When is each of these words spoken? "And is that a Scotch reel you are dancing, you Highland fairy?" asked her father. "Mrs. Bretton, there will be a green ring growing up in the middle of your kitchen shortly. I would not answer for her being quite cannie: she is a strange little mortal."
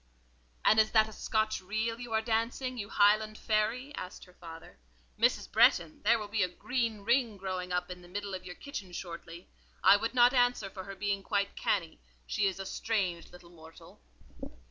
"And 0.65 0.79
is 0.79 0.89
that 0.93 1.07
a 1.07 1.13
Scotch 1.13 1.61
reel 1.61 1.99
you 1.99 2.11
are 2.11 2.23
dancing, 2.23 2.79
you 2.79 2.89
Highland 2.89 3.37
fairy?" 3.37 3.93
asked 3.93 4.25
her 4.25 4.33
father. 4.33 4.79
"Mrs. 5.19 5.47
Bretton, 5.51 6.01
there 6.01 6.17
will 6.17 6.27
be 6.27 6.41
a 6.41 6.47
green 6.47 7.01
ring 7.01 7.37
growing 7.37 7.71
up 7.71 7.91
in 7.91 8.01
the 8.01 8.07
middle 8.07 8.33
of 8.33 8.43
your 8.43 8.55
kitchen 8.55 8.93
shortly. 8.93 9.47
I 9.83 9.97
would 9.97 10.15
not 10.15 10.33
answer 10.33 10.71
for 10.71 10.85
her 10.85 10.95
being 10.95 11.21
quite 11.21 11.55
cannie: 11.55 11.99
she 12.25 12.47
is 12.47 12.59
a 12.59 12.65
strange 12.65 13.31
little 13.31 13.51
mortal." 13.51 14.01